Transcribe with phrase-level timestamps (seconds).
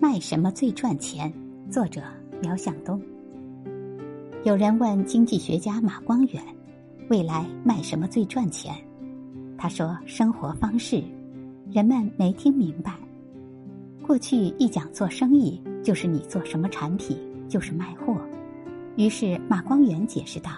[0.00, 1.32] 卖什么最赚钱？
[1.70, 2.02] 作者
[2.42, 3.00] 苗向东。
[4.44, 6.42] 有人问经济学家马光远，
[7.08, 8.74] 未来卖什么最赚钱？
[9.56, 11.02] 他说：生活方式。
[11.70, 12.98] 人们没听明白。
[14.04, 17.16] 过去一讲做生意，就是你做什么产品，
[17.48, 18.20] 就是卖货。
[18.96, 20.50] 于是马光远解释道：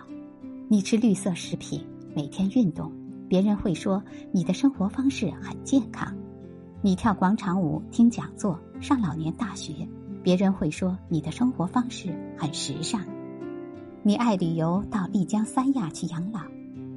[0.68, 2.90] 你吃绿色食品，每天运动，
[3.28, 6.12] 别人会说你的生活方式很健康。
[6.84, 9.72] 你跳广场舞、听讲座、上老年大学，
[10.22, 13.00] 别人会说你的生活方式很时尚；
[14.02, 16.40] 你爱旅游，到丽江、三亚去养老，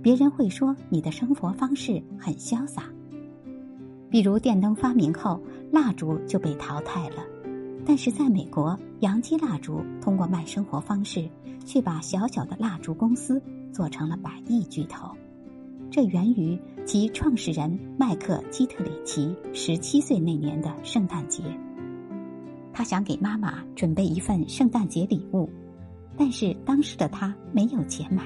[0.04, 2.84] 别人会说你的生活方式很潇洒。
[4.10, 7.24] 比如电灯发明后，蜡烛就被淘汰了，
[7.86, 11.30] 但是在美国，洋基蜡烛通过卖生活方式，
[11.66, 13.42] 却把小小的蜡烛公司
[13.72, 15.16] 做成了百亿巨头。
[15.90, 21.44] 这源于其创始人麦克·基特里奇十七岁那年的圣诞节。
[22.72, 25.50] 他想给妈妈准备一份圣诞节礼物，
[26.16, 28.24] 但是当时的他没有钱买，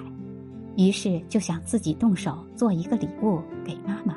[0.77, 4.15] 于是就想自己动手做一个礼物给妈妈。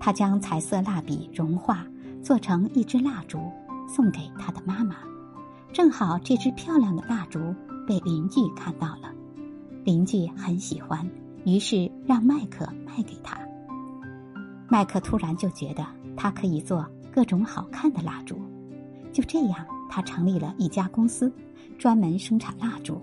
[0.00, 1.86] 他将彩色蜡笔融化，
[2.22, 3.38] 做成一支蜡烛，
[3.86, 4.96] 送给他的妈妈。
[5.70, 7.38] 正好这支漂亮的蜡烛
[7.86, 9.12] 被邻居看到了，
[9.84, 11.06] 邻居很喜欢。
[11.44, 13.38] 于是让麦克卖给他。
[14.68, 15.84] 麦克突然就觉得
[16.16, 18.40] 他可以做各种好看的蜡烛，
[19.12, 21.30] 就这样，他成立了一家公司，
[21.78, 23.00] 专门生产蜡烛。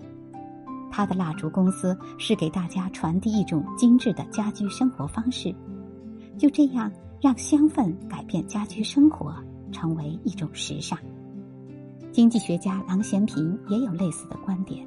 [0.90, 5.54] 他的蜡烛公司是给大家传递一种精致的家居生活方式，
[6.36, 9.32] 就这样让香氛改变家居生活，
[9.70, 10.98] 成为一种时尚。
[12.10, 14.84] 经济学家郎咸平也有类似的观点，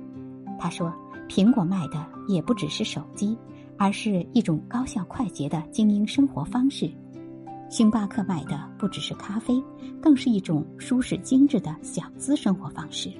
[0.59, 0.93] 他说。
[1.27, 3.37] 苹果卖的也不只是手机，
[3.77, 6.87] 而是一种高效快捷的精英生活方式；
[7.69, 9.61] 星巴克卖的不只是咖啡，
[10.01, 13.11] 更是一种舒适精致的小资生活方式。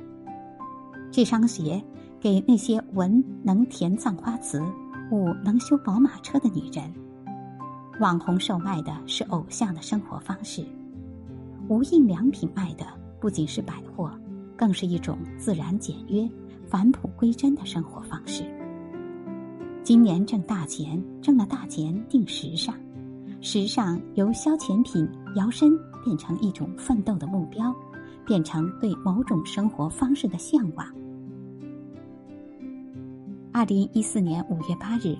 [1.11, 1.83] 这双鞋
[2.19, 4.61] 给那些文能填葬花词、
[5.11, 6.93] 武能修宝马车的女人。
[7.99, 10.65] 网红售卖的是偶像的生活方式，
[11.67, 12.85] 无印良品卖的
[13.19, 14.11] 不仅是百货，
[14.57, 16.27] 更是一种自然简约。
[16.67, 18.43] 返璞归真的生活方式。
[19.83, 22.73] 今年挣大钱，挣了大钱定时尚，
[23.41, 27.75] 时尚由消遣品摇身变成一种奋斗的目标，
[28.25, 30.87] 变成对某种生活方式的向往。
[33.51, 35.17] 二零一四年五月八日，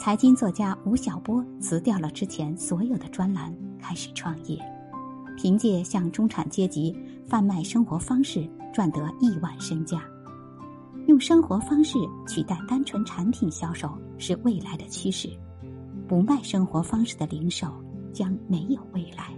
[0.00, 4.58] 财经作家吴晓波辞掉了之前所有的专栏，开始创业，
[5.36, 6.96] 凭借向中产阶级
[7.26, 10.02] 贩卖生活方式赚得亿万身价。
[11.06, 15.28] 用生活方式取代单纯产品销售是未来的趋势，
[16.08, 17.68] 不卖生活方式的零售
[18.12, 19.35] 将没有未来。